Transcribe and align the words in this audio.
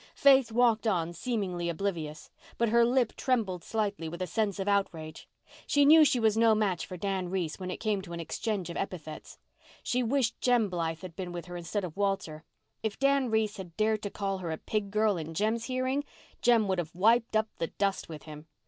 Faith 0.15 0.51
walked 0.51 0.87
on, 0.87 1.13
seemingly 1.13 1.69
oblivious. 1.69 2.31
But 2.57 2.69
her 2.69 2.83
lip 2.83 3.13
trembled 3.15 3.63
slightly 3.63 4.09
with 4.09 4.19
a 4.19 4.25
sense 4.25 4.57
of 4.57 4.67
outrage. 4.67 5.29
She 5.67 5.85
knew 5.85 6.03
she 6.03 6.19
was 6.19 6.35
no 6.35 6.55
match 6.55 6.87
for 6.87 6.97
Dan 6.97 7.29
Reese 7.29 7.59
when 7.59 7.69
it 7.69 7.77
came 7.77 8.01
to 8.01 8.13
an 8.13 8.19
exchange 8.19 8.71
of 8.71 8.77
epithets. 8.77 9.37
She 9.83 10.01
wished 10.01 10.41
Jem 10.41 10.69
Blythe 10.69 11.01
had 11.03 11.15
been 11.15 11.31
with 11.31 11.45
her 11.45 11.55
instead 11.55 11.83
of 11.83 11.95
Walter. 11.95 12.43
If 12.81 12.97
Dan 12.97 13.29
Reese 13.29 13.57
had 13.57 13.77
dared 13.77 14.01
to 14.01 14.09
call 14.09 14.39
her 14.39 14.49
a 14.49 14.57
pig 14.57 14.89
girl 14.89 15.17
in 15.17 15.35
Jem's 15.35 15.65
hearing, 15.65 16.03
Jem 16.41 16.67
would 16.67 16.79
have 16.79 16.95
wiped 16.95 17.35
up 17.35 17.49
the 17.59 17.67
dust 17.67 18.09
with 18.09 18.23
him. 18.23 18.47